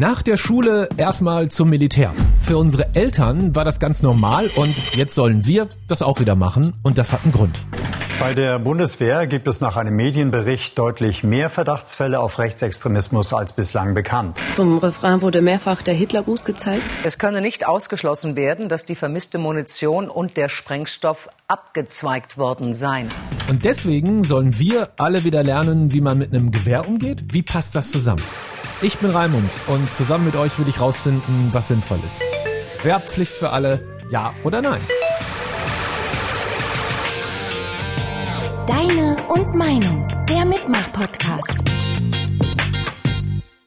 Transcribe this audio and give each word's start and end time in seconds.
Nach 0.00 0.22
der 0.22 0.38
Schule 0.38 0.88
erstmal 0.96 1.48
zum 1.48 1.68
Militär. 1.68 2.14
Für 2.38 2.56
unsere 2.56 2.94
Eltern 2.94 3.54
war 3.54 3.66
das 3.66 3.80
ganz 3.80 4.02
normal 4.02 4.48
und 4.56 4.96
jetzt 4.96 5.14
sollen 5.14 5.44
wir 5.44 5.68
das 5.88 6.00
auch 6.00 6.20
wieder 6.20 6.36
machen 6.36 6.72
und 6.82 6.96
das 6.96 7.12
hat 7.12 7.24
einen 7.24 7.32
Grund. 7.32 7.60
Bei 8.18 8.32
der 8.32 8.58
Bundeswehr 8.58 9.26
gibt 9.26 9.46
es 9.46 9.60
nach 9.60 9.76
einem 9.76 9.94
Medienbericht 9.94 10.78
deutlich 10.78 11.22
mehr 11.22 11.50
Verdachtsfälle 11.50 12.18
auf 12.18 12.38
Rechtsextremismus 12.38 13.34
als 13.34 13.52
bislang 13.52 13.92
bekannt. 13.92 14.38
Zum 14.56 14.78
Refrain 14.78 15.20
wurde 15.20 15.42
mehrfach 15.42 15.82
der 15.82 15.92
Hitlergruß 15.92 16.44
gezeigt. 16.44 16.82
Es 17.04 17.18
könne 17.18 17.42
nicht 17.42 17.68
ausgeschlossen 17.68 18.36
werden, 18.36 18.70
dass 18.70 18.86
die 18.86 18.94
vermisste 18.94 19.36
Munition 19.36 20.08
und 20.08 20.38
der 20.38 20.48
Sprengstoff 20.48 21.28
abgezweigt 21.46 22.38
worden 22.38 22.72
seien. 22.72 23.10
Und 23.50 23.66
deswegen 23.66 24.24
sollen 24.24 24.58
wir 24.58 24.88
alle 24.96 25.24
wieder 25.24 25.42
lernen, 25.42 25.92
wie 25.92 26.00
man 26.00 26.16
mit 26.16 26.32
einem 26.32 26.52
Gewehr 26.52 26.88
umgeht. 26.88 27.34
Wie 27.34 27.42
passt 27.42 27.76
das 27.76 27.90
zusammen? 27.90 28.22
Ich 28.82 28.98
bin 28.98 29.10
Raimund 29.10 29.52
und 29.66 29.92
zusammen 29.92 30.24
mit 30.24 30.36
euch 30.36 30.58
will 30.58 30.66
ich 30.66 30.80
rausfinden, 30.80 31.50
was 31.52 31.68
sinnvoll 31.68 31.98
ist. 32.06 32.22
Wehrpflicht 32.82 33.36
für 33.36 33.50
alle, 33.50 33.84
ja 34.08 34.32
oder 34.42 34.62
nein? 34.62 34.80
Deine 38.66 39.16
und 39.28 39.54
Meinung, 39.54 40.08
der 40.30 40.46
Mitmach-Podcast. 40.46 41.79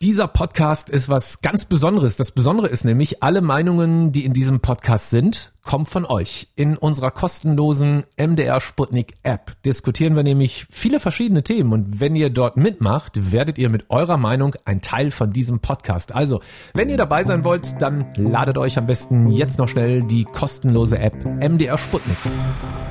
Dieser 0.03 0.27
Podcast 0.27 0.89
ist 0.89 1.07
was 1.07 1.39
ganz 1.39 1.63
Besonderes. 1.63 2.17
Das 2.17 2.31
Besondere 2.31 2.67
ist 2.67 2.83
nämlich, 2.83 3.23
alle 3.23 3.39
Meinungen, 3.39 4.11
die 4.11 4.25
in 4.25 4.33
diesem 4.33 4.59
Podcast 4.59 5.11
sind, 5.11 5.53
kommen 5.63 5.85
von 5.85 6.03
euch. 6.03 6.49
In 6.57 6.75
unserer 6.75 7.09
kostenlosen 7.09 8.03
MDR 8.17 8.59
Sputnik 8.59 9.13
App 9.23 9.53
diskutieren 9.61 10.17
wir 10.17 10.23
nämlich 10.23 10.67
viele 10.69 10.99
verschiedene 10.99 11.41
Themen 11.41 11.71
und 11.71 12.01
wenn 12.01 12.17
ihr 12.17 12.29
dort 12.29 12.57
mitmacht, 12.57 13.31
werdet 13.31 13.57
ihr 13.57 13.69
mit 13.69 13.89
eurer 13.91 14.17
Meinung 14.17 14.55
ein 14.65 14.81
Teil 14.81 15.09
von 15.09 15.29
diesem 15.29 15.61
Podcast. 15.61 16.13
Also, 16.13 16.41
wenn 16.73 16.89
ihr 16.89 16.97
dabei 16.97 17.23
sein 17.23 17.45
wollt, 17.45 17.81
dann 17.81 18.03
ladet 18.17 18.57
euch 18.57 18.77
am 18.77 18.87
besten 18.87 19.31
jetzt 19.31 19.57
noch 19.57 19.69
schnell 19.69 20.03
die 20.03 20.25
kostenlose 20.25 20.99
App 20.99 21.15
MDR 21.23 21.77
Sputnik. 21.77 22.17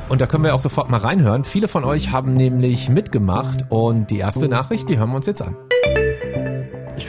Und 0.08 0.22
da 0.22 0.26
können 0.26 0.44
wir 0.44 0.54
auch 0.54 0.60
sofort 0.60 0.88
mal 0.88 1.00
reinhören. 1.00 1.44
Viele 1.44 1.68
von 1.68 1.84
euch 1.84 2.10
haben 2.10 2.32
nämlich 2.32 2.88
mitgemacht 2.88 3.66
und 3.68 4.10
die 4.10 4.16
erste 4.16 4.48
Nachricht, 4.48 4.88
die 4.88 4.96
hören 4.96 5.10
wir 5.10 5.16
uns 5.16 5.26
jetzt 5.26 5.42
an. 5.42 5.54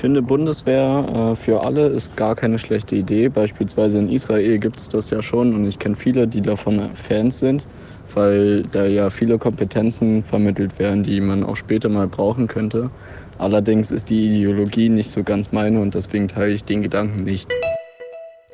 Ich 0.04 0.06
finde, 0.06 0.22
Bundeswehr 0.22 1.32
äh, 1.32 1.36
für 1.38 1.64
alle 1.64 1.88
ist 1.88 2.18
gar 2.18 2.36
keine 2.36 2.60
schlechte 2.60 2.94
Idee. 2.94 3.30
Beispielsweise 3.30 4.00
in 4.00 4.10
Israel 4.10 4.60
gibt 4.60 4.76
es 4.76 4.90
das 4.90 5.10
ja 5.12 5.22
schon 5.22 5.56
und 5.56 5.66
ich 5.66 5.80
kenne 5.80 5.96
viele, 5.96 6.28
die 6.28 6.42
davon 6.42 6.90
Fans 6.94 7.40
sind, 7.40 7.66
weil 8.14 8.64
da 8.64 8.86
ja 8.86 9.10
viele 9.10 9.38
Kompetenzen 9.38 10.26
vermittelt 10.26 10.78
werden, 10.78 11.04
die 11.04 11.22
man 11.22 11.46
auch 11.46 11.56
später 11.56 11.88
mal 11.88 12.10
brauchen 12.10 12.50
könnte. 12.50 12.90
Allerdings 13.38 13.92
ist 13.92 14.10
die 14.10 14.28
Ideologie 14.28 14.90
nicht 14.90 15.10
so 15.10 15.24
ganz 15.24 15.54
meine 15.54 15.80
und 15.80 15.96
deswegen 15.96 16.28
teile 16.28 16.52
ich 16.52 16.66
den 16.66 16.82
Gedanken 16.82 17.24
nicht. 17.24 17.50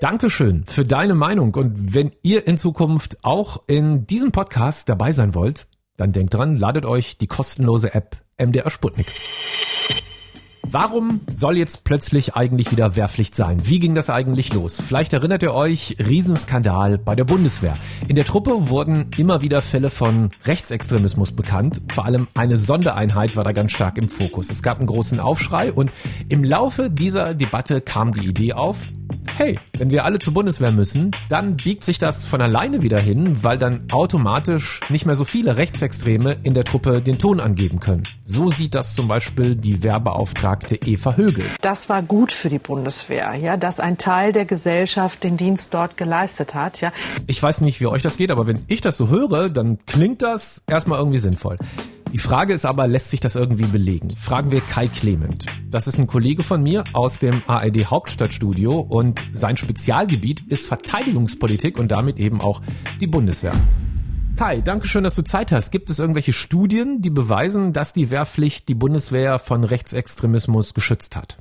Dankeschön 0.02 0.66
für 0.68 0.86
deine 0.86 1.16
Meinung. 1.16 1.56
Und 1.56 1.96
wenn 1.96 2.12
ihr 2.22 2.46
in 2.46 2.60
Zukunft 2.60 3.18
auch 3.24 3.64
in 3.66 4.06
diesem 4.06 4.32
Podcast 4.32 4.88
dabei 4.88 5.14
sein 5.14 5.34
wollt, 5.34 5.66
dann 5.98 6.12
denkt 6.12 6.36
dran, 6.36 6.58
ladet 6.58 6.86
euch 6.86 7.18
die 7.18 7.26
kostenlose 7.26 7.96
App 7.96 8.18
MDR 8.38 8.70
Sputnik. 8.70 9.08
Warum 10.64 11.22
soll 11.34 11.58
jetzt 11.58 11.84
plötzlich 11.84 12.36
eigentlich 12.36 12.72
wieder 12.72 12.96
Wehrpflicht 12.96 13.36
sein? 13.36 13.58
Wie 13.66 13.80
ging 13.80 13.96
das 13.96 14.10
eigentlich 14.10 14.54
los? 14.54 14.80
Vielleicht 14.80 15.14
erinnert 15.14 15.42
ihr 15.42 15.54
euch, 15.54 15.96
Riesenskandal 16.00 16.98
bei 16.98 17.16
der 17.16 17.24
Bundeswehr. 17.24 17.74
In 18.08 18.16
der 18.16 18.26
Truppe 18.26 18.70
wurden 18.70 19.08
immer 19.18 19.42
wieder 19.42 19.62
Fälle 19.62 19.90
von 19.90 20.30
Rechtsextremismus 20.46 21.32
bekannt. 21.32 21.82
Vor 21.92 22.06
allem 22.06 22.28
eine 22.36 22.58
Sondereinheit 22.58 23.36
war 23.36 23.44
da 23.44 23.52
ganz 23.52 23.72
stark 23.72 23.98
im 23.98 24.10
Fokus. 24.10 24.52
Es 24.52 24.62
gab 24.62 24.78
einen 24.78 24.88
großen 24.88 25.20
Aufschrei 25.20 25.72
und 25.72 25.92
im 26.28 26.44
Laufe 26.44 26.92
dieser 26.92 27.34
Debatte 27.34 27.82
kam 27.82 28.14
die 28.14 28.28
Idee 28.28 28.54
auf, 28.54 28.88
hey, 29.38 29.60
wenn 29.78 29.90
wir 29.92 30.06
alle 30.06 30.20
zur 30.20 30.34
Bundeswehr 30.34 30.72
müssen, 30.72 31.12
dann 31.30 31.58
biegt 31.58 31.84
sich 31.84 31.98
das 32.00 32.26
von 32.26 32.42
alleine 32.42 32.82
wieder 32.82 33.00
hin, 33.00 33.44
weil 33.44 33.58
dann 33.58 33.86
automatisch 33.92 34.82
nicht 34.90 35.06
mehr 35.06 35.16
so 35.16 35.26
viele 35.26 35.58
Rechtsextreme 35.58 36.38
in 36.44 36.54
der 36.54 36.64
Truppe 36.64 37.02
den 37.02 37.18
Ton 37.18 37.40
angeben 37.40 37.80
können. 37.80 38.04
So 38.26 38.50
sieht 38.50 38.76
das 38.76 38.94
zum 38.94 39.08
Beispiel 39.08 39.56
die 39.56 39.84
Wehrbeauftragte 39.84 40.76
Eva 40.76 41.16
Högel. 41.16 41.46
Das 41.62 41.90
war 41.90 42.02
gut 42.02 42.32
für 42.32 42.50
die 42.50 42.60
Bundeswehr, 42.60 43.36
ja, 43.36 43.58
dass 43.58 43.80
ein 43.80 43.98
Teil 43.98 44.34
der 44.34 44.46
Gesellschaft 44.46 45.24
den 45.24 45.38
Dienst 45.38 45.74
dort 45.74 45.98
geleistet 45.98 46.54
hat, 46.54 46.82
ja. 46.82 46.92
Ich 47.28 47.42
weiß 47.42 47.62
nicht, 47.62 47.80
wie 47.80 47.88
euch 47.88 48.02
das 48.02 48.18
geht, 48.18 48.32
aber 48.32 48.48
wenn 48.48 48.62
ich 48.68 48.82
das 48.82 48.98
so 48.98 49.10
höre, 49.10 49.50
dann 49.50 49.80
klingt 49.86 50.22
das 50.22 50.64
erstmal 50.68 51.00
irgendwie 51.00 51.20
sinnvoll. 51.20 51.58
Die 52.12 52.18
Frage 52.18 52.54
ist 52.54 52.66
aber, 52.66 52.88
lässt 52.88 53.12
sich 53.12 53.20
das 53.20 53.36
irgendwie 53.36 53.66
belegen? 53.66 54.10
Fragen 54.10 54.52
wir 54.52 54.62
Kai 54.62 54.88
Clement. 54.88 55.46
Das 55.70 55.88
ist 55.88 56.00
ein 56.00 56.08
Kollege 56.08 56.42
von 56.42 56.64
mir 56.64 56.84
aus 56.94 57.20
dem 57.20 57.44
ARD 57.46 57.86
Hauptstadtstudio 57.86 58.80
und 58.80 59.22
sein 59.32 59.58
Spezialgebiet 59.58 60.42
ist 60.48 60.68
Verteidigungspolitik 60.68 61.78
und 61.78 61.92
damit 61.92 62.18
eben 62.18 62.42
auch 62.42 62.62
die 63.00 63.08
Bundeswehr. 63.08 63.54
Kai, 64.38 64.62
danke 64.62 64.88
schön, 64.88 65.04
dass 65.04 65.16
du 65.16 65.24
Zeit 65.24 65.52
hast. 65.52 65.70
Gibt 65.72 65.92
es 65.92 66.00
irgendwelche 66.00 66.34
Studien, 66.34 67.02
die 67.02 67.12
beweisen, 67.12 67.74
dass 67.74 67.94
die 67.94 68.10
Wehrpflicht 68.10 68.70
die 68.70 68.76
Bundeswehr 68.76 69.38
von 69.38 69.64
Rechtsextremismus 69.64 70.74
geschützt 70.74 71.16
hat? 71.16 71.38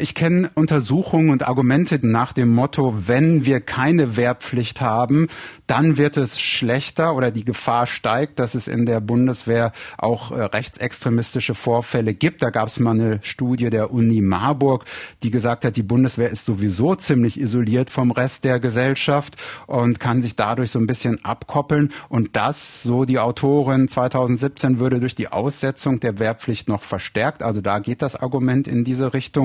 Ich 0.00 0.14
kenne 0.14 0.48
Untersuchungen 0.54 1.30
und 1.30 1.48
Argumente 1.48 1.98
nach 2.06 2.32
dem 2.32 2.54
Motto, 2.54 2.94
wenn 3.08 3.44
wir 3.44 3.60
keine 3.60 4.16
Wehrpflicht 4.16 4.80
haben, 4.80 5.26
dann 5.66 5.96
wird 5.96 6.16
es 6.16 6.40
schlechter 6.40 7.16
oder 7.16 7.32
die 7.32 7.44
Gefahr 7.44 7.88
steigt, 7.88 8.38
dass 8.38 8.54
es 8.54 8.68
in 8.68 8.86
der 8.86 9.00
Bundeswehr 9.00 9.72
auch 9.98 10.30
äh, 10.30 10.42
rechtsextremistische 10.42 11.54
Vorfälle 11.54 12.14
gibt. 12.14 12.42
Da 12.44 12.50
gab 12.50 12.68
es 12.68 12.78
mal 12.78 12.92
eine 12.92 13.18
Studie 13.22 13.70
der 13.70 13.90
Uni 13.90 14.20
Marburg, 14.20 14.84
die 15.24 15.32
gesagt 15.32 15.64
hat, 15.64 15.76
die 15.76 15.82
Bundeswehr 15.82 16.30
ist 16.30 16.44
sowieso 16.44 16.94
ziemlich 16.94 17.40
isoliert 17.40 17.90
vom 17.90 18.12
Rest 18.12 18.44
der 18.44 18.60
Gesellschaft 18.60 19.34
und 19.66 19.98
kann 19.98 20.22
sich 20.22 20.36
dadurch 20.36 20.70
so 20.70 20.78
ein 20.78 20.86
bisschen 20.86 21.24
abkoppeln. 21.24 21.90
Und 22.08 22.36
das, 22.36 22.84
so 22.84 23.04
die 23.04 23.18
Autorin 23.18 23.88
2017, 23.88 24.78
würde 24.78 25.00
durch 25.00 25.16
die 25.16 25.28
Aussetzung 25.28 25.98
der 25.98 26.20
Wehrpflicht 26.20 26.68
noch 26.68 26.82
verstärkt. 26.82 27.42
Also 27.42 27.60
da 27.60 27.80
geht 27.80 28.00
das 28.00 28.14
Argument 28.14 28.68
in 28.68 28.84
diese 28.84 29.12
Richtung. 29.12 29.41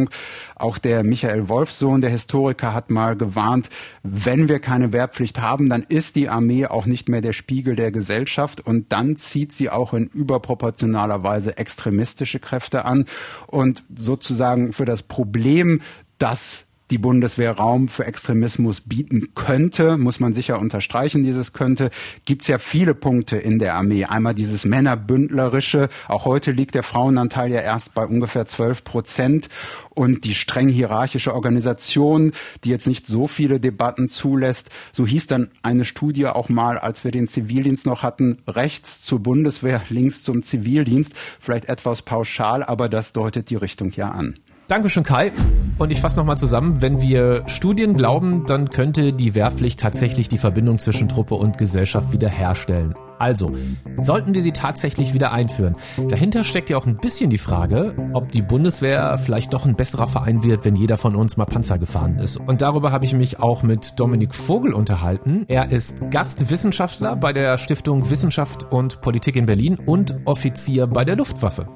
Auch 0.56 0.78
der 0.78 1.04
Michael 1.04 1.50
Wolfsohn, 1.50 2.02
der 2.02 2.10
Historiker, 2.10 2.74
hat 2.74 2.90
mal 2.90 3.16
gewarnt, 3.16 3.70
wenn 4.04 4.48
wir 4.48 4.60
keine 4.60 4.94
Wehrpflicht 4.94 5.40
haben, 5.42 5.70
dann 5.70 5.84
ist 5.84 6.16
die 6.16 6.30
Armee 6.30 6.68
auch 6.68 6.86
nicht 6.86 7.10
mehr 7.10 7.22
der 7.22 7.34
Spiegel 7.34 7.76
der 7.76 7.92
Gesellschaft. 7.92 8.62
Und 8.62 8.92
dann 8.92 9.16
zieht 9.16 9.52
sie 9.54 9.70
auch 9.70 9.94
in 9.94 10.08
überproportionaler 10.08 11.24
Weise 11.24 11.58
extremistische 11.58 12.40
Kräfte 12.40 12.86
an. 12.86 13.06
Und 13.48 13.84
sozusagen 13.96 14.74
für 14.74 14.86
das 14.86 15.04
Problem, 15.04 15.82
dass 16.20 16.67
die 16.92 16.98
Bundeswehr 16.98 17.52
Raum 17.52 17.90
für 17.90 18.06
Extremismus 18.06 18.82
bieten 18.82 19.34
könnte, 19.36 19.98
muss 19.98 20.20
man 20.20 20.34
sicher 20.34 20.60
unterstreichen, 20.60 21.24
dieses 21.24 21.54
könnte, 21.54 21.90
gibt 22.26 22.44
es 22.44 22.48
ja 22.48 22.58
viele 22.58 22.94
Punkte 22.94 23.38
in 23.38 23.60
der 23.60 23.76
Armee. 23.76 24.06
Einmal 24.06 24.34
dieses 24.34 24.66
Männerbündlerische, 24.66 25.90
auch 26.08 26.26
heute 26.26 26.52
liegt 26.52 26.76
der 26.76 26.84
Frauenanteil 26.84 27.52
ja 27.52 27.60
erst 27.60 27.94
bei 27.94 28.06
ungefähr 28.06 28.46
12 28.46 28.84
Prozent 28.84 29.50
und 29.90 30.24
die 30.24 30.34
streng 30.34 30.70
hierarchische 30.70 31.34
Organisation, 31.34 32.32
die 32.64 32.70
jetzt 32.70 32.88
nicht 32.88 33.08
so 33.08 33.28
viele 33.28 33.60
Debatten 33.60 34.08
zulässt. 34.08 34.70
So 34.92 35.06
hieß 35.06 35.28
dann 35.28 35.50
eine 35.64 35.86
Studie 35.86 36.28
auch 36.28 36.50
mal, 36.50 36.78
als 36.78 37.04
wir 37.04 37.12
den 37.12 37.28
Zivildienst 37.28 37.86
noch 37.86 38.04
hatten, 38.04 38.38
rechts 38.48 39.02
zur 39.02 39.20
Bundeswehr, 39.20 39.82
links 39.90 40.24
zum 40.24 40.44
Zivildienst. 40.44 41.14
Vielleicht 41.40 41.66
etwas 41.66 42.04
pauschal, 42.04 42.64
aber 42.64 42.88
das 42.88 43.12
deutet 43.12 43.50
die 43.50 43.56
Richtung 43.56 43.92
ja 43.92 44.12
an. 44.12 44.36
Dankeschön, 44.68 45.04
Kai. 45.04 45.32
Und 45.78 45.94
ich 45.94 46.02
fasse 46.02 46.18
nochmal 46.18 46.38
zusammen. 46.38 46.82
Wenn 46.82 47.00
wir 47.00 47.44
Studien 47.48 47.96
glauben, 47.96 48.46
dann 48.46 48.70
könnte 48.70 49.14
die 49.14 49.34
Wehrpflicht 49.34 49.80
tatsächlich 49.80 50.28
die 50.28 50.38
Verbindung 50.38 50.78
zwischen 50.78 51.08
Truppe 51.08 51.36
und 51.36 51.58
Gesellschaft 51.58 52.12
wiederherstellen. 52.12 52.94
Also, 53.18 53.54
sollten 53.98 54.34
wir 54.34 54.42
sie 54.42 54.52
tatsächlich 54.52 55.14
wieder 55.14 55.32
einführen? 55.32 55.78
Dahinter 56.10 56.44
steckt 56.44 56.70
ja 56.70 56.78
auch 56.78 56.86
ein 56.86 56.98
bisschen 56.98 57.30
die 57.30 57.38
Frage, 57.38 57.96
ob 58.12 58.32
die 58.34 58.42
Bundeswehr 58.42 59.18
vielleicht 59.18 59.54
doch 59.54 59.66
ein 59.66 59.76
besserer 59.76 60.06
Verein 60.06 60.44
wird, 60.44 60.66
wenn 60.66 60.76
jeder 60.76 60.98
von 60.98 61.16
uns 61.16 61.38
mal 61.38 61.46
Panzer 61.46 61.80
gefahren 61.80 62.20
ist. 62.20 62.36
Und 62.36 62.62
darüber 62.62 62.92
habe 62.92 63.06
ich 63.06 63.14
mich 63.14 63.40
auch 63.40 63.64
mit 63.64 63.98
Dominik 64.00 64.36
Vogel 64.36 64.74
unterhalten. 64.74 65.46
Er 65.48 65.72
ist 65.72 66.12
Gastwissenschaftler 66.12 67.16
bei 67.16 67.32
der 67.32 67.58
Stiftung 67.58 68.10
Wissenschaft 68.10 68.70
und 68.70 69.00
Politik 69.00 69.38
in 69.38 69.46
Berlin 69.46 69.78
und 69.86 70.18
Offizier 70.26 70.88
bei 70.88 71.06
der 71.06 71.16
Luftwaffe 71.16 71.70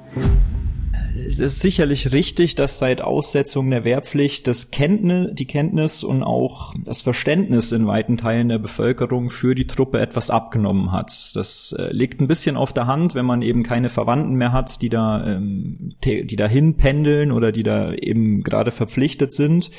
es 1.32 1.54
ist 1.54 1.60
sicherlich 1.60 2.12
richtig, 2.12 2.56
dass 2.56 2.78
seit 2.78 3.00
Aussetzung 3.00 3.70
der 3.70 3.84
Wehrpflicht 3.84 4.46
das 4.46 4.70
Kenntnis, 4.70 5.30
die 5.32 5.46
Kenntnis 5.46 6.04
und 6.04 6.22
auch 6.22 6.74
das 6.84 7.00
Verständnis 7.00 7.72
in 7.72 7.86
weiten 7.86 8.18
Teilen 8.18 8.48
der 8.50 8.58
Bevölkerung 8.58 9.30
für 9.30 9.54
die 9.54 9.66
Truppe 9.66 9.98
etwas 9.98 10.28
abgenommen 10.28 10.92
hat. 10.92 11.32
Das 11.34 11.74
äh, 11.78 11.90
liegt 11.92 12.20
ein 12.20 12.28
bisschen 12.28 12.56
auf 12.56 12.72
der 12.72 12.86
Hand, 12.86 13.14
wenn 13.14 13.24
man 13.24 13.40
eben 13.40 13.62
keine 13.62 13.88
Verwandten 13.88 14.34
mehr 14.34 14.52
hat, 14.52 14.82
die 14.82 14.90
da, 14.90 15.26
ähm, 15.26 15.94
die 16.04 16.36
dahin 16.36 16.76
pendeln 16.76 17.32
oder 17.32 17.50
die 17.50 17.62
da 17.62 17.92
eben 17.94 18.42
gerade 18.42 18.70
verpflichtet 18.70 19.32
sind 19.32 19.70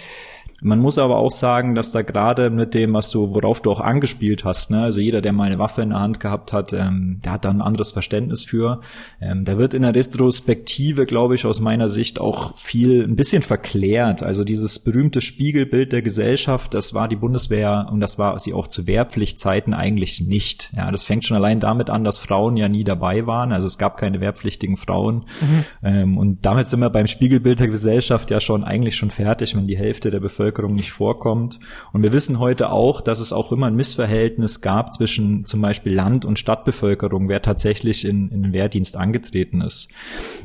Man 0.63 0.79
muss 0.79 0.97
aber 0.97 1.17
auch 1.17 1.31
sagen, 1.31 1.75
dass 1.75 1.91
da 1.91 2.01
gerade 2.01 2.49
mit 2.49 2.73
dem, 2.73 2.93
was 2.93 3.09
du, 3.09 3.35
worauf 3.35 3.61
du 3.61 3.69
auch 3.69 3.81
angespielt 3.81 4.45
hast, 4.45 4.71
ne, 4.71 4.81
also 4.81 5.01
jeder, 5.01 5.21
der 5.21 5.33
mal 5.33 5.43
eine 5.43 5.59
Waffe 5.59 5.81
in 5.81 5.89
der 5.89 5.99
Hand 5.99 6.21
gehabt 6.21 6.53
hat, 6.53 6.71
ähm, 6.71 7.19
der 7.23 7.33
hat 7.33 7.43
da 7.43 7.49
ein 7.49 7.61
anderes 7.61 7.91
Verständnis 7.91 8.45
für. 8.45 8.79
Ähm, 9.19 9.43
da 9.43 9.57
wird 9.57 9.73
in 9.73 9.81
der 9.81 9.93
Retrospektive, 9.93 11.05
glaube 11.05 11.35
ich, 11.35 11.45
aus 11.45 11.59
meiner 11.59 11.89
Sicht 11.89 12.21
auch 12.21 12.57
viel 12.57 13.03
ein 13.03 13.17
bisschen 13.17 13.41
verklärt. 13.41 14.23
Also 14.23 14.45
dieses 14.45 14.79
berühmte 14.79 15.19
Spiegelbild 15.19 15.91
der 15.91 16.01
Gesellschaft, 16.01 16.73
das 16.73 16.93
war 16.93 17.09
die 17.09 17.17
Bundeswehr 17.17 17.89
und 17.91 17.99
das 17.99 18.17
war 18.17 18.39
sie 18.39 18.53
auch 18.53 18.67
zu 18.67 18.87
Wehrpflichtzeiten 18.87 19.73
eigentlich 19.73 20.21
nicht. 20.21 20.71
Ja, 20.75 20.91
das 20.91 21.03
fängt 21.03 21.25
schon 21.25 21.35
allein 21.35 21.59
damit 21.59 21.89
an, 21.89 22.05
dass 22.05 22.19
Frauen 22.19 22.55
ja 22.55 22.69
nie 22.69 22.85
dabei 22.85 23.27
waren. 23.27 23.51
Also 23.51 23.67
es 23.67 23.77
gab 23.77 23.97
keine 23.97 24.21
wehrpflichtigen 24.21 24.77
Frauen. 24.77 25.25
Mhm. 25.41 25.65
Ähm, 25.83 26.17
und 26.17 26.45
damit 26.45 26.67
sind 26.67 26.79
wir 26.79 26.89
beim 26.89 27.07
Spiegelbild 27.07 27.59
der 27.59 27.67
Gesellschaft 27.67 28.31
ja 28.31 28.39
schon 28.39 28.63
eigentlich 28.63 28.95
schon 28.95 29.11
fertig, 29.11 29.57
wenn 29.57 29.67
die 29.67 29.77
Hälfte 29.77 30.09
der 30.09 30.21
Bevölkerung 30.21 30.52
nicht 30.61 30.91
vorkommt. 30.91 31.59
Und 31.91 32.03
wir 32.03 32.11
wissen 32.11 32.39
heute 32.39 32.71
auch, 32.71 33.01
dass 33.01 33.19
es 33.19 33.33
auch 33.33 33.51
immer 33.51 33.67
ein 33.67 33.75
Missverhältnis 33.75 34.61
gab 34.61 34.93
zwischen 34.93 35.45
zum 35.45 35.61
Beispiel 35.61 35.93
Land- 35.93 36.25
und 36.25 36.39
Stadtbevölkerung, 36.39 37.29
wer 37.29 37.41
tatsächlich 37.41 38.05
in, 38.05 38.29
in 38.29 38.43
den 38.43 38.53
Wehrdienst 38.53 38.95
angetreten 38.95 39.61
ist. 39.61 39.89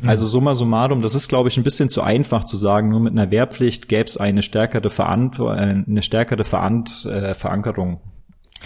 Mhm. 0.03 0.09
Also 0.09 0.27
summa 0.27 0.55
summarum, 0.55 1.03
das 1.03 1.15
ist, 1.15 1.29
glaube 1.29 1.49
ich, 1.49 1.57
ein 1.57 1.65
bisschen 1.65 1.89
zu 1.89 2.03
einfach 2.03 2.45
zu 2.45 2.57
sagen, 2.57 2.89
nur 2.89 3.01
mit 3.01 3.13
einer 3.13 3.31
Wehrpflicht 3.31 3.89
gäbe 3.89 4.05
es 4.05 4.17
eine 4.17 4.43
stärkere, 4.43 4.91
Verant 4.91 5.39
äh, 5.39 5.43
eine 5.43 6.03
stärkere 6.03 6.45
Verant 6.45 7.05
äh, 7.05 7.35
Verankerung 7.35 8.01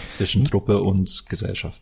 zwischen 0.09 0.41
mhm. 0.43 0.47
Truppe 0.47 0.81
und 0.81 1.25
Gesellschaft. 1.29 1.81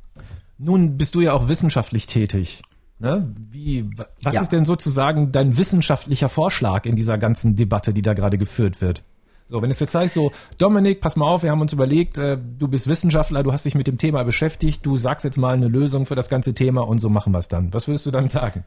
Nun 0.58 0.98
bist 0.98 1.16
du 1.16 1.22
ja 1.22 1.34
auch 1.34 1.48
wissenschaftlich 1.48 2.08
tätig. 2.08 2.62
Ne? 3.02 3.34
Wie, 3.50 3.90
was 4.22 4.36
ja. 4.36 4.42
ist 4.42 4.52
denn 4.52 4.64
sozusagen 4.64 5.32
dein 5.32 5.58
wissenschaftlicher 5.58 6.30
Vorschlag 6.30 6.86
in 6.86 6.96
dieser 6.96 7.18
ganzen 7.18 7.56
Debatte, 7.56 7.96
die 7.96 8.04
da 8.04 8.14
gerade 8.14 8.38
geführt 8.38 8.80
wird? 8.80 9.04
So, 9.52 9.62
wenn 9.62 9.70
es 9.70 9.82
jetzt 9.82 9.94
heißt 9.94 10.14
so, 10.14 10.32
Dominik, 10.58 11.02
pass 11.02 11.18
mal 11.18 11.26
auf, 11.26 11.44
wir 11.44 11.52
haben 11.52 11.60
uns 11.60 11.74
überlegt, 11.74 12.18
äh, 12.18 12.38
du 12.38 12.70
bist 12.70 12.88
Wissenschaftler, 12.88 13.44
du 13.44 13.52
hast 13.52 13.66
dich 13.66 13.76
mit 13.76 13.86
dem 13.86 13.98
Thema 13.98 14.24
beschäftigt, 14.24 14.86
du 14.86 14.96
sagst 14.96 15.26
jetzt 15.26 15.38
mal 15.38 15.54
eine 15.54 15.68
Lösung 15.68 16.06
für 16.06 16.16
das 16.16 16.30
ganze 16.30 16.54
Thema 16.54 16.88
und 16.88 17.00
so 17.00 17.10
machen 17.10 17.34
wir 17.34 17.40
es 17.40 17.50
dann. 17.50 17.74
Was 17.74 17.90
würdest 17.90 18.06
du 18.06 18.12
dann 18.12 18.30
sagen? 18.30 18.64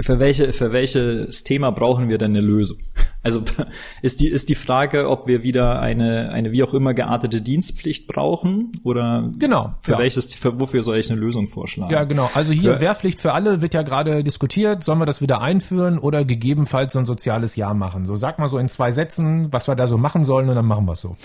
Für 0.00 0.18
welche, 0.18 0.54
für 0.54 0.72
welches 0.72 1.44
Thema 1.44 1.70
brauchen 1.70 2.08
wir 2.08 2.16
denn 2.16 2.30
eine 2.30 2.40
Lösung? 2.40 2.78
Also 3.26 3.42
ist 4.02 4.20
die, 4.20 4.28
ist 4.28 4.48
die 4.48 4.54
Frage, 4.54 5.10
ob 5.10 5.26
wir 5.26 5.42
wieder 5.42 5.80
eine, 5.80 6.30
eine 6.30 6.52
wie 6.52 6.62
auch 6.62 6.74
immer 6.74 6.94
geartete 6.94 7.42
Dienstpflicht 7.42 8.06
brauchen 8.06 8.70
oder 8.84 9.28
genau, 9.36 9.74
für 9.80 9.92
ja. 9.92 9.98
welches, 9.98 10.32
für, 10.32 10.60
wofür 10.60 10.84
soll 10.84 10.98
ich 10.98 11.10
eine 11.10 11.18
Lösung 11.18 11.48
vorschlagen? 11.48 11.92
Ja, 11.92 12.04
genau. 12.04 12.30
Also 12.34 12.52
hier 12.52 12.74
für, 12.74 12.80
Wehrpflicht 12.82 13.20
für 13.20 13.32
alle 13.32 13.62
wird 13.62 13.74
ja 13.74 13.82
gerade 13.82 14.22
diskutiert. 14.22 14.84
Sollen 14.84 15.00
wir 15.00 15.06
das 15.06 15.20
wieder 15.20 15.40
einführen 15.40 15.98
oder 15.98 16.24
gegebenenfalls 16.24 16.92
so 16.92 17.00
ein 17.00 17.06
soziales 17.06 17.56
Jahr 17.56 17.74
machen? 17.74 18.06
So 18.06 18.14
sag 18.14 18.38
mal 18.38 18.48
so 18.48 18.58
in 18.58 18.68
zwei 18.68 18.92
Sätzen, 18.92 19.52
was 19.52 19.66
wir 19.66 19.74
da 19.74 19.88
so 19.88 19.98
machen 19.98 20.22
sollen 20.22 20.48
und 20.48 20.54
dann 20.54 20.66
machen 20.66 20.86
wir 20.86 20.92
es 20.92 21.00
so. 21.00 21.16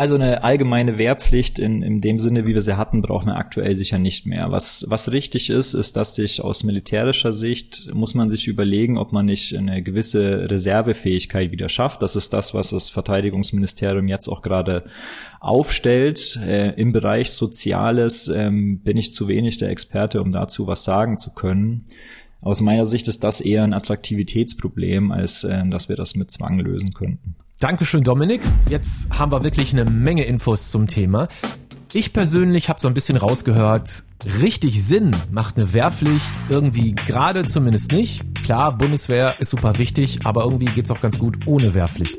Also 0.00 0.14
eine 0.14 0.44
allgemeine 0.44 0.96
Wehrpflicht 0.96 1.58
in, 1.58 1.82
in 1.82 2.00
dem 2.00 2.18
Sinne, 2.20 2.46
wie 2.46 2.54
wir 2.54 2.62
sie 2.62 2.78
hatten, 2.78 3.02
brauchen 3.02 3.26
wir 3.26 3.36
aktuell 3.36 3.74
sicher 3.74 3.98
nicht 3.98 4.24
mehr. 4.24 4.50
Was, 4.50 4.86
was 4.88 5.12
richtig 5.12 5.50
ist, 5.50 5.74
ist, 5.74 5.94
dass 5.94 6.14
sich 6.14 6.42
aus 6.42 6.64
militärischer 6.64 7.34
Sicht 7.34 7.90
muss 7.92 8.14
man 8.14 8.30
sich 8.30 8.46
überlegen, 8.46 8.96
ob 8.96 9.12
man 9.12 9.26
nicht 9.26 9.54
eine 9.54 9.82
gewisse 9.82 10.50
Reservefähigkeit 10.50 11.52
wieder 11.52 11.68
schafft. 11.68 12.00
Das 12.00 12.16
ist 12.16 12.32
das, 12.32 12.54
was 12.54 12.70
das 12.70 12.88
Verteidigungsministerium 12.88 14.08
jetzt 14.08 14.28
auch 14.28 14.40
gerade 14.40 14.84
aufstellt. 15.38 16.40
Äh, 16.46 16.80
Im 16.80 16.94
Bereich 16.94 17.32
Soziales 17.32 18.28
ähm, 18.28 18.78
bin 18.78 18.96
ich 18.96 19.12
zu 19.12 19.28
wenig 19.28 19.58
der 19.58 19.68
Experte, 19.68 20.22
um 20.22 20.32
dazu 20.32 20.66
was 20.66 20.82
sagen 20.82 21.18
zu 21.18 21.34
können. 21.34 21.84
Aus 22.40 22.62
meiner 22.62 22.86
Sicht 22.86 23.06
ist 23.06 23.22
das 23.22 23.42
eher 23.42 23.64
ein 23.64 23.74
Attraktivitätsproblem, 23.74 25.12
als 25.12 25.44
äh, 25.44 25.62
dass 25.68 25.90
wir 25.90 25.96
das 25.96 26.14
mit 26.14 26.30
Zwang 26.30 26.58
lösen 26.58 26.94
könnten. 26.94 27.36
Dankeschön, 27.60 28.02
Dominik. 28.02 28.40
Jetzt 28.70 29.18
haben 29.18 29.32
wir 29.32 29.44
wirklich 29.44 29.74
eine 29.74 29.84
Menge 29.84 30.24
Infos 30.24 30.70
zum 30.70 30.86
Thema. 30.86 31.28
Ich 31.92 32.14
persönlich 32.14 32.70
habe 32.70 32.80
so 32.80 32.88
ein 32.88 32.94
bisschen 32.94 33.18
rausgehört, 33.18 34.02
richtig 34.40 34.82
Sinn 34.82 35.14
macht 35.30 35.58
eine 35.58 35.74
Wehrpflicht 35.74 36.34
irgendwie 36.48 36.94
gerade 36.94 37.44
zumindest 37.44 37.92
nicht. 37.92 38.22
Klar, 38.42 38.78
Bundeswehr 38.78 39.38
ist 39.40 39.50
super 39.50 39.76
wichtig, 39.76 40.20
aber 40.24 40.44
irgendwie 40.44 40.72
geht's 40.72 40.90
auch 40.90 41.02
ganz 41.02 41.18
gut 41.18 41.46
ohne 41.46 41.74
Wehrpflicht. 41.74 42.16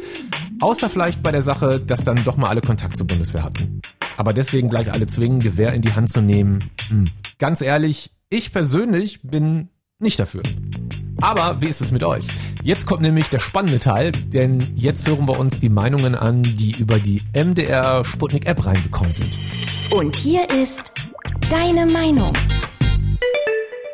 Außer 0.59 0.91
vielleicht 0.91 1.23
bei 1.23 1.31
der 1.31 1.41
Sache, 1.41 1.79
dass 1.79 2.03
dann 2.03 2.23
doch 2.23 2.37
mal 2.37 2.49
alle 2.49 2.61
Kontakt 2.61 2.95
zur 2.95 3.07
Bundeswehr 3.07 3.43
hatten. 3.43 3.81
Aber 4.17 4.33
deswegen 4.33 4.69
gleich 4.69 4.93
alle 4.93 5.07
zwingen, 5.07 5.39
Gewehr 5.39 5.73
in 5.73 5.81
die 5.81 5.93
Hand 5.93 6.11
zu 6.11 6.21
nehmen. 6.21 6.69
Hm. 6.87 7.09
Ganz 7.39 7.61
ehrlich, 7.61 8.11
ich 8.29 8.51
persönlich 8.51 9.23
bin 9.23 9.69
nicht 9.97 10.19
dafür. 10.19 10.43
Aber 11.21 11.61
wie 11.61 11.67
ist 11.67 11.81
es 11.81 11.91
mit 11.91 12.03
euch? 12.03 12.25
Jetzt 12.63 12.87
kommt 12.87 13.03
nämlich 13.03 13.29
der 13.29 13.37
spannende 13.37 13.77
Teil, 13.77 14.11
denn 14.11 14.73
jetzt 14.75 15.07
hören 15.07 15.27
wir 15.27 15.37
uns 15.39 15.59
die 15.59 15.69
Meinungen 15.69 16.15
an, 16.15 16.41
die 16.41 16.75
über 16.75 16.99
die 16.99 17.21
MDR 17.35 18.03
Sputnik 18.03 18.47
App 18.47 18.65
reingekommen 18.65 19.13
sind. 19.13 19.39
Und 19.91 20.15
hier 20.15 20.49
ist 20.49 20.93
deine 21.51 21.85
Meinung. 21.85 22.33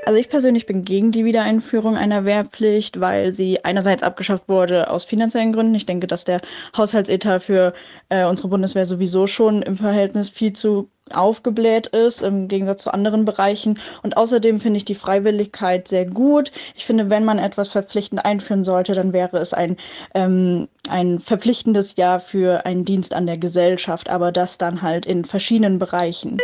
Also 0.06 0.20
ich 0.20 0.30
persönlich 0.30 0.66
bin 0.66 0.86
gegen 0.86 1.12
die 1.12 1.26
Wiedereinführung 1.26 1.98
einer 1.98 2.24
Wehrpflicht, 2.24 3.02
weil 3.02 3.34
sie 3.34 3.66
einerseits 3.66 4.04
abgeschafft 4.04 4.48
wurde 4.48 4.90
aus 4.90 5.04
finanziellen 5.04 5.52
Gründen. 5.52 5.76
Ich 5.76 5.86
denke, 5.86 6.08
dass 6.08 6.24
der 6.24 6.40
Haushaltsetat 6.78 7.44
für 7.44 7.74
äh, 8.08 8.26
unsere 8.26 8.48
Bundeswehr 8.48 8.86
sowieso 8.86 9.28
schon 9.28 9.62
im 9.64 9.76
Verhältnis 9.76 10.30
viel 10.30 10.54
zu 10.54 10.90
aufgebläht 11.16 11.88
ist, 11.88 12.22
im 12.22 12.48
Gegensatz 12.48 12.84
zu 12.84 12.94
anderen 12.94 13.26
Bereichen. 13.26 13.80
Und 14.04 14.18
außerdem 14.18 14.60
finde 14.60 14.78
ich 14.78 14.86
die 14.86 14.96
Freiwilligkeit 14.96 15.88
sehr 15.88 16.06
gut. 16.06 16.52
Ich 16.76 16.86
finde, 16.86 17.10
wenn 17.10 17.26
man 17.26 17.40
etwas 17.40 17.70
verpflichtend 17.70 18.24
einführen 18.26 18.64
sollte, 18.64 18.94
dann 18.94 19.14
wäre 19.14 19.38
es 19.38 19.54
ein, 19.54 19.78
ähm, 20.14 20.68
ein 20.90 21.20
verpflichtendes 21.20 21.96
Jahr 21.96 22.20
für 22.20 22.66
einen 22.66 22.86
Dienst 22.86 23.14
an 23.14 23.26
der 23.26 23.38
Gesellschaft, 23.38 24.10
aber 24.10 24.32
das 24.32 24.58
dann 24.58 24.82
halt 24.82 25.06
in 25.06 25.26
verschiedenen 25.26 25.80
Bereichen. 25.80 26.38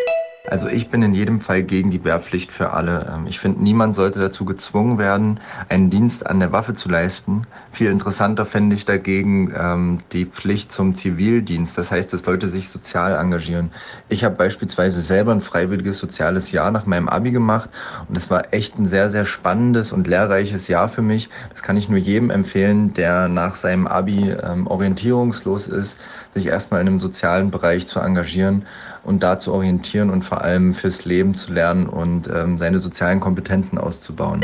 Also 0.46 0.68
ich 0.68 0.90
bin 0.90 1.02
in 1.02 1.14
jedem 1.14 1.40
Fall 1.40 1.64
gegen 1.64 1.90
die 1.90 2.04
Wehrpflicht 2.04 2.52
für 2.52 2.72
alle. 2.72 3.14
Ähm, 3.16 3.28
ich 3.28 3.40
finde, 3.40 3.64
niemand 3.64 3.96
sollte 3.96 4.20
dazu 4.20 4.44
gezwungen 4.44 4.98
werden, 4.98 5.40
einen 5.70 5.90
Dienst 5.90 6.28
an 6.28 6.42
der 6.42 6.52
Waffe 6.52 6.74
zu 6.74 6.90
leisten. 6.90 7.48
Viel 7.72 7.90
interessanter 7.90 8.46
fände 8.46 8.76
ich 8.76 8.84
dagegen 8.84 9.54
ähm, 9.58 10.00
die 10.12 10.26
Pflicht 10.26 10.74
zum 10.74 10.96
Zivildienst. 10.96 11.78
Das 11.78 11.92
heißt, 11.92 12.12
dass 12.12 12.26
Leute 12.26 12.50
sich 12.50 12.68
sozial 12.68 13.16
engagieren. 13.16 13.72
Ich 14.10 14.26
habe 14.26 14.36
beispielsweise 14.36 15.02
selber 15.02 15.32
ein 15.32 15.40
freiwilliges 15.40 15.98
soziales 15.98 16.52
Jahr 16.52 16.72
nach 16.72 16.86
meinem 16.86 17.08
Abi 17.08 17.32
gemacht 17.32 17.70
und 18.10 18.18
es 18.18 18.30
war 18.30 18.54
echt 18.54 18.78
ein 18.78 18.90
sehr, 18.90 19.10
sehr 19.10 19.24
spannendes 19.24 19.94
und 19.94 20.08
lehrreiches 20.08 20.68
Jahr 20.68 20.90
für 20.90 21.02
mich. 21.02 21.30
Das 21.52 21.64
kann 21.64 21.78
ich 21.78 21.88
nur 21.88 22.00
jedem 22.00 22.30
empfehlen, 22.30 22.94
der 22.94 23.30
nach 23.30 23.56
seinem 23.56 23.88
Abi 23.88 24.30
ähm, 24.32 24.68
orientierungslos 24.68 25.68
ist, 25.68 25.98
sich 26.34 26.48
erstmal 26.48 26.82
in 26.82 26.88
einem 26.88 27.00
sozialen 27.00 27.50
Bereich 27.50 27.88
zu 27.88 28.02
engagieren 28.02 28.66
und 29.04 29.24
da 29.24 29.40
zu 29.40 29.54
orientieren 29.54 30.10
und 30.10 30.24
vor 30.24 30.42
allem 30.42 30.74
fürs 30.74 31.06
Leben 31.06 31.34
zu 31.34 31.54
lernen 31.54 31.88
und 31.88 32.28
ähm, 32.28 32.58
seine 32.58 32.80
sozialen 32.80 33.20
Kompetenzen 33.20 33.78
auszubauen. 33.78 34.44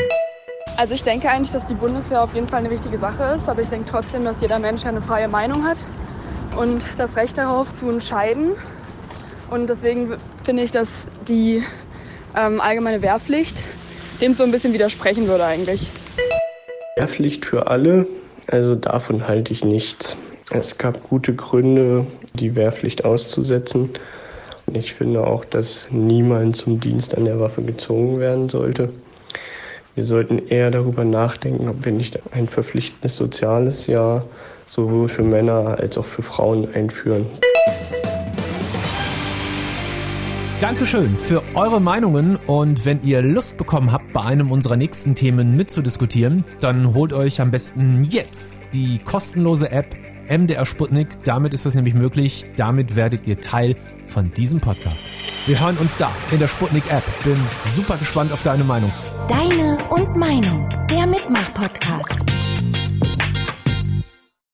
Also 0.77 0.93
ich 0.93 1.03
denke 1.03 1.29
eigentlich, 1.29 1.51
dass 1.51 1.65
die 1.65 1.73
Bundeswehr 1.73 2.23
auf 2.23 2.33
jeden 2.35 2.47
Fall 2.47 2.59
eine 2.59 2.69
wichtige 2.69 2.97
Sache 2.97 3.23
ist, 3.35 3.49
aber 3.49 3.61
ich 3.61 3.69
denke 3.69 3.89
trotzdem, 3.89 4.23
dass 4.23 4.41
jeder 4.41 4.59
Mensch 4.59 4.85
eine 4.85 5.01
freie 5.01 5.27
Meinung 5.27 5.63
hat 5.63 5.85
und 6.57 6.99
das 6.99 7.15
Recht 7.15 7.37
darauf 7.37 7.71
zu 7.71 7.89
entscheiden. 7.89 8.51
Und 9.49 9.69
deswegen 9.69 10.15
finde 10.43 10.63
ich, 10.63 10.71
dass 10.71 11.11
die 11.27 11.63
ähm, 12.35 12.61
allgemeine 12.61 13.01
Wehrpflicht 13.01 13.63
dem 14.21 14.33
so 14.33 14.43
ein 14.43 14.51
bisschen 14.51 14.73
widersprechen 14.73 15.27
würde 15.27 15.45
eigentlich. 15.45 15.91
Wehrpflicht 16.97 17.45
für 17.45 17.67
alle, 17.67 18.07
also 18.47 18.75
davon 18.75 19.27
halte 19.27 19.53
ich 19.53 19.63
nichts. 19.63 20.17
Es 20.51 20.77
gab 20.77 21.03
gute 21.03 21.35
Gründe, 21.35 22.07
die 22.33 22.55
Wehrpflicht 22.55 23.05
auszusetzen. 23.05 23.91
Ich 24.73 24.93
finde 24.93 25.25
auch, 25.25 25.45
dass 25.45 25.87
niemand 25.89 26.55
zum 26.55 26.79
Dienst 26.79 27.17
an 27.17 27.25
der 27.25 27.39
Waffe 27.39 27.61
gezwungen 27.61 28.19
werden 28.19 28.49
sollte. 28.49 28.89
Wir 29.95 30.05
sollten 30.05 30.47
eher 30.47 30.71
darüber 30.71 31.03
nachdenken, 31.03 31.67
ob 31.67 31.83
wir 31.83 31.91
nicht 31.91 32.19
ein 32.31 32.47
verpflichtendes 32.47 33.15
soziales 33.15 33.87
Jahr 33.87 34.25
sowohl 34.67 35.09
für 35.09 35.23
Männer 35.23 35.77
als 35.79 35.97
auch 35.97 36.05
für 36.05 36.21
Frauen 36.21 36.73
einführen. 36.73 37.25
Dankeschön 40.61 41.15
für 41.15 41.41
eure 41.55 41.79
Meinungen 41.79 42.37
und 42.45 42.85
wenn 42.85 43.01
ihr 43.01 43.21
Lust 43.21 43.57
bekommen 43.57 43.93
habt, 43.93 44.11
bei 44.11 44.21
einem 44.21 44.51
unserer 44.51 44.75
nächsten 44.75 45.15
Themen 45.15 45.55
mitzudiskutieren, 45.55 46.43
dann 46.59 46.93
holt 46.93 47.13
euch 47.13 47.39
am 47.39 47.49
besten 47.49 47.99
jetzt 48.03 48.63
die 48.73 48.99
kostenlose 48.99 49.71
App 49.71 49.95
MDR 50.29 50.65
Sputnik. 50.65 51.23
Damit 51.23 51.53
ist 51.53 51.65
es 51.65 51.75
nämlich 51.75 51.93
möglich. 51.95 52.45
Damit 52.55 52.95
werdet 52.95 53.27
ihr 53.27 53.41
Teil 53.41 53.75
von 54.07 54.31
diesem 54.33 54.59
Podcast. 54.59 55.05
Wir 55.45 55.59
hören 55.59 55.77
uns 55.77 55.97
da 55.97 56.11
in 56.31 56.39
der 56.39 56.47
Sputnik 56.47 56.91
App. 56.91 57.03
Bin 57.23 57.37
super 57.65 57.97
gespannt 57.97 58.31
auf 58.31 58.43
deine 58.43 58.63
Meinung. 58.63 58.91
Deine 59.27 59.77
und 59.89 60.15
Meinung. 60.15 60.69
Der 60.89 61.05
Mitmach-Podcast. 61.07 62.25